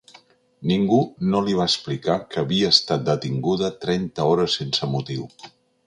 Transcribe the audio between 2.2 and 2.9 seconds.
que havia